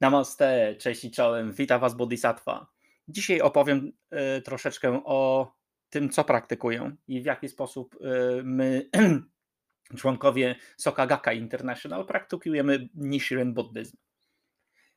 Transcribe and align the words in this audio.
Namaste, 0.00 0.74
cześć 0.78 1.04
i 1.04 1.10
czołem, 1.10 1.52
witam 1.52 1.80
Was 1.80 1.94
Bodhisattva. 1.94 2.66
Dzisiaj 3.08 3.40
opowiem 3.40 3.92
y, 4.38 4.42
troszeczkę 4.42 5.04
o 5.04 5.52
tym, 5.90 6.10
co 6.10 6.24
praktykuję 6.24 6.96
i 7.08 7.22
w 7.22 7.24
jaki 7.24 7.48
sposób 7.48 7.94
y, 7.94 8.42
my, 8.44 8.90
członkowie 9.98 10.56
Sokagaka 10.76 11.32
International, 11.32 12.06
praktykujemy 12.06 12.88
Nichiren 12.94 13.54
buddyzm. 13.54 13.96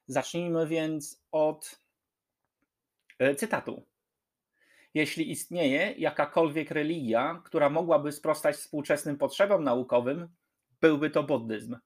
Zacznijmy 0.07 0.67
więc 0.67 1.23
od 1.31 1.79
y, 3.21 3.36
cytatu. 3.36 3.86
Jeśli 4.93 5.31
istnieje 5.31 5.93
jakakolwiek 5.97 6.71
religia, 6.71 7.41
która 7.45 7.70
mogłaby 7.70 8.11
sprostać 8.11 8.55
współczesnym 8.55 9.18
potrzebom 9.18 9.63
naukowym, 9.63 10.29
byłby 10.81 11.09
to 11.09 11.23
buddyzm. 11.23 11.77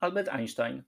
Albert 0.00 0.28
Einstein. 0.28 0.82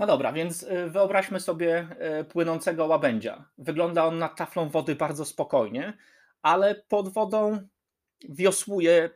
No 0.00 0.06
dobra, 0.06 0.32
więc 0.32 0.62
y, 0.62 0.90
wyobraźmy 0.90 1.40
sobie 1.40 1.88
y, 2.20 2.24
płynącego 2.24 2.86
łabędzia. 2.86 3.44
Wygląda 3.58 4.04
on 4.04 4.18
nad 4.18 4.36
taflą 4.36 4.68
wody 4.68 4.96
bardzo 4.96 5.24
spokojnie, 5.24 5.98
ale 6.42 6.74
pod 6.74 7.12
wodą 7.12 7.68
wiosłuje 8.28 9.10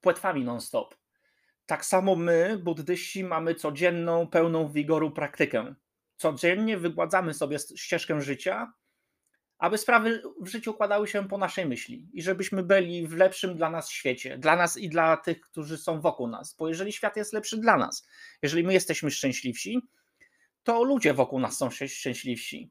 płetwami 0.00 0.44
non-stop. 0.44 0.94
Tak 1.66 1.84
samo 1.84 2.16
my, 2.16 2.58
buddyści, 2.58 3.24
mamy 3.24 3.54
codzienną, 3.54 4.26
pełną 4.26 4.68
wigoru 4.68 5.10
praktykę. 5.10 5.74
Codziennie 6.16 6.78
wygładzamy 6.78 7.34
sobie 7.34 7.58
ścieżkę 7.76 8.20
życia, 8.20 8.72
aby 9.58 9.78
sprawy 9.78 10.22
w 10.40 10.48
życiu 10.48 10.70
układały 10.70 11.08
się 11.08 11.28
po 11.28 11.38
naszej 11.38 11.66
myśli 11.66 12.08
i 12.12 12.22
żebyśmy 12.22 12.62
byli 12.62 13.06
w 13.06 13.16
lepszym 13.16 13.56
dla 13.56 13.70
nas 13.70 13.90
świecie, 13.90 14.38
dla 14.38 14.56
nas 14.56 14.76
i 14.76 14.88
dla 14.88 15.16
tych, 15.16 15.40
którzy 15.40 15.78
są 15.78 16.00
wokół 16.00 16.28
nas. 16.28 16.56
Bo 16.58 16.68
jeżeli 16.68 16.92
świat 16.92 17.16
jest 17.16 17.32
lepszy 17.32 17.58
dla 17.58 17.76
nas, 17.76 18.08
jeżeli 18.42 18.64
my 18.64 18.72
jesteśmy 18.72 19.10
szczęśliwsi, 19.10 19.88
to 20.62 20.84
ludzie 20.84 21.14
wokół 21.14 21.40
nas 21.40 21.56
są 21.56 21.70
szczęśliwsi. 21.70 22.70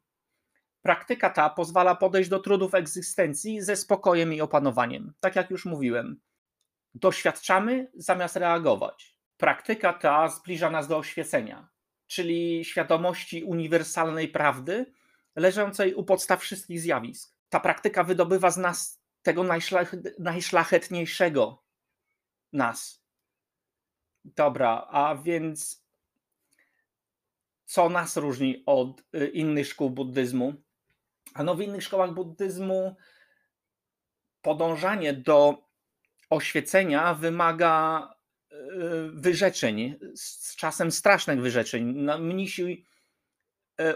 Praktyka 0.82 1.30
ta 1.30 1.50
pozwala 1.50 1.96
podejść 1.96 2.30
do 2.30 2.40
trudów 2.40 2.76
egzystencji 2.76 3.62
ze 3.62 3.76
spokojem 3.76 4.34
i 4.34 4.42
opanowaniem. 4.42 5.14
Tak 5.20 5.36
jak 5.36 5.50
już 5.50 5.66
mówiłem, 5.66 6.22
doświadczamy 6.94 7.92
zamiast 7.94 8.36
reagować. 8.36 9.16
Praktyka 9.38 9.94
ta 9.94 10.28
zbliża 10.28 10.70
nas 10.70 10.88
do 10.88 10.98
oświecenia, 10.98 11.70
czyli 12.08 12.66
świadomości 12.66 13.44
uniwersalnej 13.44 14.28
prawdy 14.28 14.94
leżącej 15.36 15.94
u 15.94 16.04
podstaw 16.04 16.42
wszystkich 16.42 16.80
zjawisk. 16.80 17.36
Ta 17.50 17.60
praktyka 17.60 18.04
wydobywa 18.04 18.52
z 18.52 18.58
nas 18.58 19.02
tego 19.22 19.44
najszlach, 19.44 19.96
najszlachetniejszego 20.20 21.64
nas. 22.54 23.04
Dobra, 24.26 24.88
a 24.90 25.16
więc 25.16 25.86
co 27.70 27.90
nas 27.90 28.18
różni 28.18 28.64
od 28.66 29.04
y, 29.16 29.28
innych 29.28 29.68
szkół 29.68 29.90
buddyzmu? 29.90 30.54
Ano 31.34 31.56
w 31.56 31.62
innych 31.62 31.84
szkołach 31.84 32.14
buddyzmu 32.14 32.96
podążanie 34.42 35.14
do 35.14 35.68
oświecenia 36.30 37.14
wymaga 37.14 38.04
y, 38.52 38.56
wyrzeczeń, 39.14 40.00
z 40.16 40.56
czasem 40.56 40.92
strasznych 40.92 41.42
wyrzeczeń. 41.42 42.08
Mnisi 42.20 42.86
y, 43.82 43.94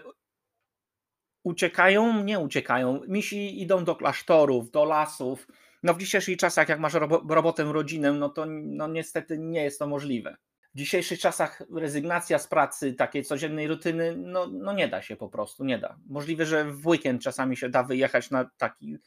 uciekają, 1.43 2.23
nie 2.23 2.39
uciekają. 2.39 3.01
Misi 3.07 3.61
idą 3.61 3.83
do 3.83 3.95
klasztorów, 3.95 4.71
do 4.71 4.85
lasów. 4.85 5.47
No 5.83 5.93
w 5.93 5.97
dzisiejszych 5.97 6.37
czasach, 6.37 6.69
jak 6.69 6.79
masz 6.79 6.93
robotę, 7.29 7.63
rodzinę, 7.63 8.13
no 8.13 8.29
to 8.29 8.45
no 8.45 8.87
niestety 8.87 9.37
nie 9.37 9.63
jest 9.63 9.79
to 9.79 9.87
możliwe 9.87 10.37
w 10.73 10.77
dzisiejszych 10.77 11.19
czasach 11.19 11.61
rezygnacja 11.75 12.39
z 12.39 12.47
pracy, 12.47 12.93
takiej 12.93 13.23
codziennej 13.23 13.67
rutyny, 13.67 14.15
no, 14.17 14.47
no 14.47 14.73
nie 14.73 14.87
da 14.87 15.01
się 15.01 15.15
po 15.15 15.29
prostu, 15.29 15.63
nie 15.63 15.77
da. 15.77 15.97
Możliwe, 16.05 16.45
że 16.45 16.65
w 16.65 16.87
weekend 16.87 17.21
czasami 17.21 17.57
się 17.57 17.69
da 17.69 17.83
wyjechać 17.83 18.31
na 18.31 18.49
taki 18.57 18.97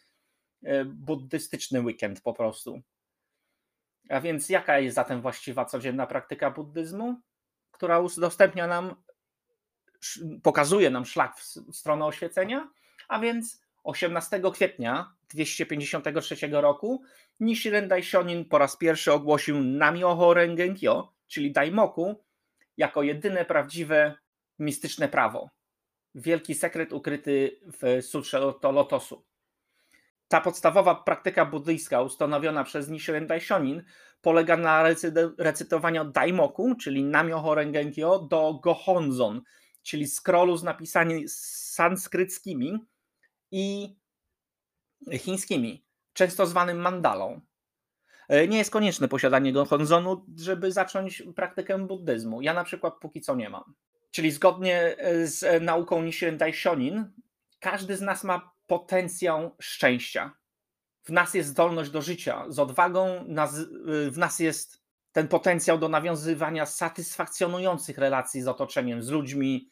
e, 0.62 0.84
buddystyczny 0.84 1.80
weekend 1.80 2.20
po 2.20 2.32
prostu. 2.32 2.80
A 4.08 4.20
więc 4.20 4.48
jaka 4.48 4.78
jest 4.78 4.94
zatem 4.94 5.20
właściwa 5.20 5.64
codzienna 5.64 6.06
praktyka 6.06 6.50
buddyzmu, 6.50 7.20
która 7.70 7.98
udostępnia 7.98 8.66
nam, 8.66 8.94
pokazuje 10.42 10.90
nam 10.90 11.04
szlak 11.04 11.36
w 11.72 11.76
stronę 11.76 12.04
oświecenia? 12.04 12.68
A 13.08 13.18
więc 13.18 13.65
18 13.86 14.40
kwietnia 14.52 15.14
253 15.28 16.36
roku 16.50 17.02
Nichiren 17.40 17.88
Daishonin 17.88 18.44
po 18.44 18.58
raz 18.58 18.76
pierwszy 18.76 19.12
ogłosił 19.12 19.62
Namyoho 19.62 20.34
Rengenkyo, 20.34 21.12
czyli 21.26 21.52
Daimoku, 21.52 22.24
jako 22.76 23.02
jedyne 23.02 23.44
prawdziwe 23.44 24.14
mistyczne 24.58 25.08
prawo. 25.08 25.50
Wielki 26.14 26.54
sekret 26.54 26.92
ukryty 26.92 27.60
w 27.80 28.02
Sutrze 28.02 28.52
to 28.60 28.72
Lotosu. 28.72 29.24
Ta 30.28 30.40
podstawowa 30.40 30.94
praktyka 30.94 31.44
buddyjska 31.44 32.02
ustanowiona 32.02 32.64
przez 32.64 32.88
Nichiren 32.88 33.26
Daishonin 33.26 33.82
polega 34.20 34.56
na 34.56 34.84
recytowaniu 35.38 36.04
Daimoku, 36.04 36.74
czyli 36.74 37.04
Namyoho 37.04 37.54
Rengenkyo, 37.54 38.18
do 38.18 38.54
Gohonzon, 38.62 39.42
czyli 39.82 40.06
scrollu 40.06 40.56
z 40.56 40.62
napisami 40.62 41.24
sanskryckimi 41.28 42.86
i 43.50 43.96
chińskimi, 45.12 45.84
często 46.12 46.46
zwanym 46.46 46.78
mandalą. 46.78 47.40
E, 48.28 48.48
nie 48.48 48.58
jest 48.58 48.70
konieczne 48.70 49.08
posiadanie 49.08 49.52
gohonzonu, 49.52 50.26
żeby 50.36 50.72
zacząć 50.72 51.22
praktykę 51.36 51.78
buddyzmu. 51.78 52.42
Ja 52.42 52.54
na 52.54 52.64
przykład 52.64 52.94
póki 53.00 53.20
co 53.20 53.34
nie 53.34 53.50
mam. 53.50 53.74
Czyli 54.10 54.30
zgodnie 54.30 54.96
e, 54.98 55.26
z 55.26 55.62
nauką 55.62 56.02
Nichiren 56.02 56.38
Daishonin, 56.38 57.12
każdy 57.60 57.96
z 57.96 58.00
nas 58.00 58.24
ma 58.24 58.52
potencjał 58.66 59.56
szczęścia. 59.60 60.36
W 61.04 61.10
nas 61.10 61.34
jest 61.34 61.48
zdolność 61.48 61.90
do 61.90 62.02
życia 62.02 62.44
z 62.48 62.58
odwagą, 62.58 63.06
e, 63.06 63.24
w 64.10 64.18
nas 64.18 64.38
jest 64.38 64.86
ten 65.12 65.28
potencjał 65.28 65.78
do 65.78 65.88
nawiązywania 65.88 66.66
satysfakcjonujących 66.66 67.98
relacji 67.98 68.42
z 68.42 68.48
otoczeniem, 68.48 69.02
z 69.02 69.08
ludźmi 69.08 69.70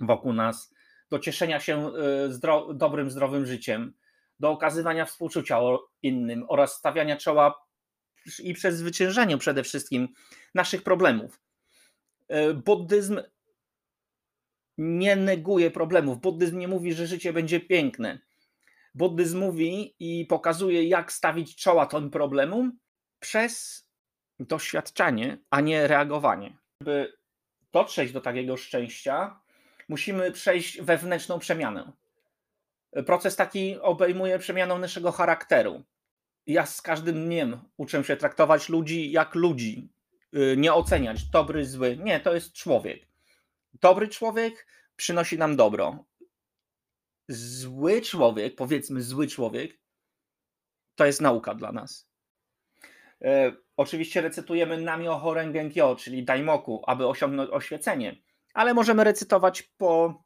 wokół 0.00 0.32
nas, 0.32 0.74
do 1.10 1.18
cieszenia 1.18 1.60
się 1.60 1.92
zdro 2.28 2.74
dobrym, 2.74 3.10
zdrowym 3.10 3.46
życiem, 3.46 3.92
do 4.40 4.50
okazywania 4.50 5.04
współczucia 5.04 5.60
innym 6.02 6.44
oraz 6.48 6.74
stawiania 6.74 7.16
czoła 7.16 7.68
i 8.38 8.54
przezwyciężaniu 8.54 9.38
przede 9.38 9.62
wszystkim 9.62 10.08
naszych 10.54 10.82
problemów. 10.82 11.40
E, 12.28 12.54
buddyzm 12.54 13.20
nie 14.78 15.16
neguje 15.16 15.70
problemów. 15.70 16.20
Buddyzm 16.20 16.58
nie 16.58 16.68
mówi, 16.68 16.92
że 16.92 17.06
życie 17.06 17.32
będzie 17.32 17.60
piękne. 17.60 18.18
Buddyzm 18.94 19.38
mówi 19.38 19.94
i 19.98 20.26
pokazuje, 20.26 20.84
jak 20.84 21.12
stawić 21.12 21.56
czoła 21.56 21.86
tym 21.86 22.10
problemom 22.10 22.78
przez 23.20 23.84
doświadczanie, 24.40 25.38
a 25.50 25.60
nie 25.60 25.86
reagowanie. 25.86 26.56
Żeby 26.80 27.12
dotrzeć 27.72 28.12
do 28.12 28.20
takiego 28.20 28.56
szczęścia, 28.56 29.40
musimy 29.88 30.32
przejść 30.32 30.80
wewnętrzną 30.82 31.38
przemianę. 31.38 31.92
Proces 33.06 33.36
taki 33.36 33.78
obejmuje 33.80 34.38
przemianę 34.38 34.78
naszego 34.78 35.12
charakteru, 35.12 35.84
ja 36.48 36.66
z 36.66 36.82
każdym 36.82 37.24
dniem 37.26 37.60
uczę 37.76 38.04
się 38.04 38.16
traktować 38.16 38.68
ludzi 38.68 39.10
jak 39.10 39.34
ludzi, 39.34 39.88
y, 40.34 40.56
nie 40.56 40.74
oceniać 40.74 41.24
dobry, 41.24 41.64
zły. 41.66 41.96
Nie, 41.96 42.20
to 42.20 42.34
jest 42.34 42.52
człowiek. 42.52 43.06
Dobry 43.80 44.08
człowiek 44.08 44.66
przynosi 44.96 45.38
nam 45.38 45.56
dobro. 45.56 46.04
Zły 47.28 48.02
człowiek, 48.02 48.56
powiedzmy 48.56 49.02
zły 49.02 49.26
człowiek, 49.26 49.78
to 50.94 51.06
jest 51.06 51.20
nauka 51.20 51.54
dla 51.54 51.72
nas. 51.72 52.08
E, 53.22 53.52
oczywiście 53.76 54.20
recytujemy 54.20 54.80
Namio 54.80 55.34
Rengenkyo, 55.34 55.96
czyli 55.96 56.24
Daimoku, 56.24 56.82
aby 56.86 57.06
osiągnąć 57.06 57.50
oświecenie, 57.50 58.16
ale 58.58 58.74
możemy 58.74 59.04
recytować 59.04 59.62
po, 59.62 60.22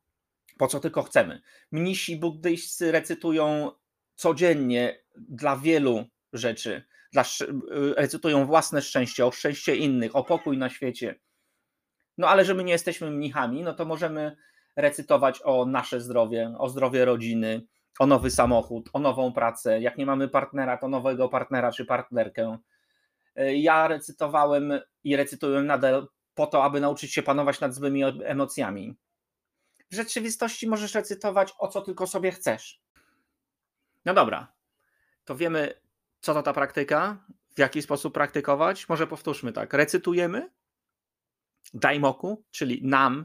po 0.59 0.67
co 0.67 0.81
tylko 0.81 1.03
chcemy. 1.03 1.43
Mnisi 1.73 2.17
buddyjscy 2.17 2.93
recytują 2.93 3.71
codziennie 4.15 5.03
dla 5.17 5.57
wielu 5.57 6.05
rzeczy, 6.33 6.85
dla, 7.13 7.23
y, 7.23 7.95
recytują 7.97 8.47
własne 8.47 8.83
szczęście, 8.83 9.27
o 9.27 9.31
szczęście 9.31 9.77
innych, 9.77 10.17
o 10.17 10.25
pokój 10.25 10.59
na 10.59 10.71
świecie. 10.71 11.21
No 12.19 12.29
ale 12.29 12.45
że 12.45 12.55
my 12.55 12.65
nie 12.65 12.73
jesteśmy 12.73 13.11
mnichami, 13.11 13.63
no 13.63 13.75
to 13.75 13.85
możemy 13.85 14.37
recytować 14.77 15.41
o 15.45 15.67
nasze 15.67 16.01
zdrowie, 16.01 16.55
o 16.59 16.69
zdrowie 16.69 17.05
rodziny, 17.05 17.67
o 17.99 18.07
nowy 18.07 18.31
samochód, 18.31 18.91
o 18.93 18.99
nową 18.99 19.33
pracę. 19.33 19.81
Jak 19.81 19.99
nie 19.99 20.07
mamy 20.07 20.29
partnera, 20.29 20.77
to 20.77 20.89
nowego 20.89 21.29
partnera 21.29 21.73
czy 21.73 21.85
partnerkę. 21.85 22.59
Y, 23.41 23.57
ja 23.57 23.89
recytowałem 23.89 24.73
i 25.05 25.17
recytuję 25.17 25.63
nadal 25.63 26.07
po 26.35 26.47
to, 26.47 26.65
aby 26.65 26.81
nauczyć 26.81 27.13
się 27.15 27.23
panować 27.23 27.61
nad 27.61 27.75
złymi 27.75 28.03
emocjami. 28.25 28.97
W 29.91 29.95
rzeczywistości 29.95 30.69
możesz 30.69 30.95
recytować 30.95 31.53
o 31.59 31.69
co 31.69 31.81
tylko 31.81 32.07
sobie 32.07 32.33
chcesz. 32.33 32.83
No 34.05 34.15
dobra, 34.15 34.53
to 35.25 35.37
wiemy, 35.37 35.81
co 36.21 36.35
to 36.35 36.43
ta 36.43 36.53
praktyka, 36.53 37.25
w 37.55 37.59
jaki 37.59 37.83
sposób 37.83 38.15
praktykować. 38.15 38.89
Może 38.89 39.07
powtórzmy 39.07 39.53
tak. 39.53 39.75
Recytujemy 39.75 40.51
daimoku, 41.75 42.45
czyli 42.51 42.81
nam, 42.87 43.25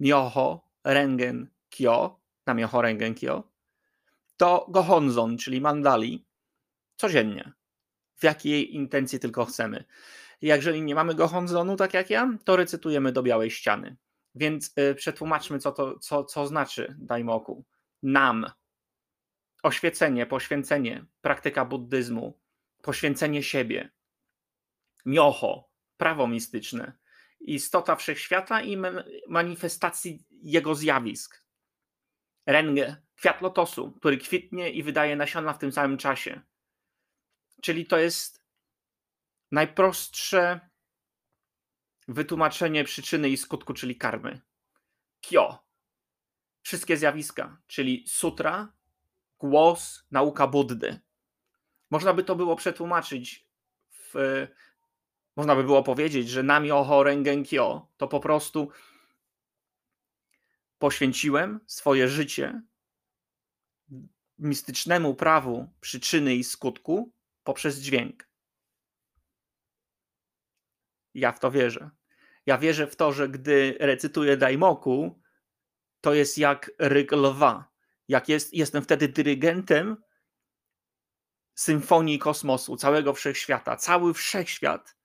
mioho, 0.00 0.68
Rengen 0.84 1.50
Kyo, 1.70 2.20
Namyoho 2.46 2.82
Rengen 2.82 3.14
Kyo, 3.14 3.50
to 4.36 4.66
Gohonzon, 4.68 5.38
czyli 5.38 5.60
mandali, 5.60 6.26
codziennie, 6.96 7.52
w 8.16 8.24
jakiej 8.24 8.74
intencji 8.74 9.20
tylko 9.20 9.44
chcemy. 9.44 9.84
Jeżeli 10.40 10.82
nie 10.82 10.94
mamy 10.94 11.14
Gohonzonu, 11.14 11.76
tak 11.76 11.94
jak 11.94 12.10
ja, 12.10 12.38
to 12.44 12.56
recytujemy 12.56 13.12
do 13.12 13.22
białej 13.22 13.50
ściany. 13.50 13.96
Więc 14.34 14.72
y, 14.78 14.94
przetłumaczmy, 14.94 15.58
co 15.58 15.72
to 15.72 15.98
co, 15.98 16.24
co 16.24 16.46
znaczy 16.46 16.96
Daimoku. 16.98 17.64
Nam. 18.02 18.50
Oświecenie, 19.62 20.26
poświęcenie, 20.26 21.04
praktyka 21.20 21.64
buddyzmu, 21.64 22.38
poświęcenie 22.82 23.42
siebie. 23.42 23.90
Mioho, 25.04 25.70
prawo 25.96 26.26
mistyczne, 26.26 26.92
istota 27.40 27.96
wszechświata 27.96 28.62
i 28.62 28.78
manifestacji 29.28 30.24
jego 30.30 30.74
zjawisk. 30.74 31.44
Renge, 32.46 32.96
kwiat 33.16 33.42
lotosu, 33.42 33.92
który 33.92 34.18
kwitnie 34.18 34.70
i 34.70 34.82
wydaje 34.82 35.16
nasiona 35.16 35.52
w 35.52 35.58
tym 35.58 35.72
samym 35.72 35.98
czasie. 35.98 36.40
Czyli 37.62 37.86
to 37.86 37.98
jest 37.98 38.45
najprostsze 39.50 40.60
wytłumaczenie 42.08 42.84
przyczyny 42.84 43.28
i 43.28 43.36
skutku, 43.36 43.74
czyli 43.74 43.96
karmy. 43.96 44.40
Kyo. 45.20 45.66
Wszystkie 46.62 46.96
zjawiska, 46.96 47.58
czyli 47.66 48.04
sutra, 48.08 48.72
głos, 49.38 50.04
nauka 50.10 50.46
Buddy. 50.46 51.00
Można 51.90 52.14
by 52.14 52.24
to 52.24 52.36
było 52.36 52.56
przetłumaczyć 52.56 53.46
w, 53.90 54.14
można 55.36 55.56
by 55.56 55.64
było 55.64 55.82
powiedzieć, 55.82 56.28
że 56.28 56.42
Nami 56.42 56.72
Oho 56.72 57.02
Rengen 57.02 57.44
Kyo 57.44 57.88
to 57.96 58.08
po 58.08 58.20
prostu 58.20 58.70
poświęciłem 60.78 61.60
swoje 61.66 62.08
życie 62.08 62.62
mistycznemu 64.38 65.14
prawu 65.14 65.68
przyczyny 65.80 66.34
i 66.34 66.44
skutku 66.44 67.12
poprzez 67.44 67.78
dźwięk. 67.78 68.28
Ja 71.16 71.32
w 71.32 71.40
to 71.40 71.50
wierzę. 71.50 71.90
Ja 72.46 72.58
wierzę 72.58 72.86
w 72.86 72.96
to, 72.96 73.12
że 73.12 73.28
gdy 73.28 73.76
recytuję 73.80 74.36
Daimoku, 74.36 75.22
to 76.00 76.14
jest 76.14 76.38
jak 76.38 76.70
ryk 76.78 77.12
lwa. 77.12 77.72
Jak 78.08 78.28
jest, 78.28 78.54
jestem 78.54 78.82
wtedy 78.82 79.08
dyrygentem 79.08 79.96
symfonii 81.54 82.18
kosmosu, 82.18 82.76
całego 82.76 83.12
wszechświata. 83.12 83.76
Cały 83.76 84.14
wszechświat 84.14 84.96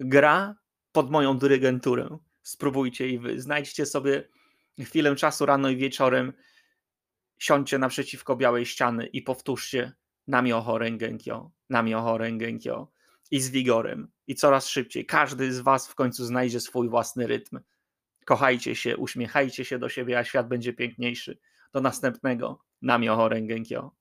gra 0.00 0.56
pod 0.92 1.10
moją 1.10 1.38
dyrygenturę. 1.38 2.18
Spróbujcie 2.42 3.08
i 3.08 3.18
wy. 3.18 3.40
Znajdźcie 3.40 3.86
sobie 3.86 4.28
chwilę 4.80 5.16
czasu 5.16 5.46
rano 5.46 5.68
i 5.68 5.76
wieczorem. 5.76 6.32
Siądźcie 7.38 7.78
naprzeciwko 7.78 8.36
białej 8.36 8.66
ściany 8.66 9.06
i 9.06 9.22
powtórzcie 9.22 9.92
Namyoho 10.26 10.78
Rengenkyo, 10.78 11.50
Namyoho 11.70 12.18
Rengenkyo 12.18 12.91
i 13.32 13.40
z 13.40 13.50
wigorem 13.50 14.08
i 14.26 14.34
coraz 14.34 14.68
szybciej. 14.68 15.06
Każdy 15.06 15.52
z 15.52 15.60
was 15.60 15.88
w 15.88 15.94
końcu 15.94 16.24
znajdzie 16.24 16.60
swój 16.60 16.88
własny 16.88 17.26
rytm. 17.26 17.60
Kochajcie 18.24 18.76
się, 18.76 18.96
uśmiechajcie 18.96 19.64
się 19.64 19.78
do 19.78 19.88
siebie, 19.88 20.18
a 20.18 20.24
świat 20.24 20.48
będzie 20.48 20.72
piękniejszy. 20.72 21.38
Do 21.72 21.80
następnego. 21.80 22.64
Namyoho 22.82 23.28
Rengenkyo. 23.28 23.94